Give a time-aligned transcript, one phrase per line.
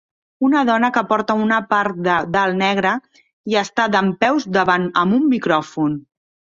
[0.47, 2.95] Una dona que porta una part de dalt negra
[3.53, 6.05] i està dempeus davant amb un micròfon.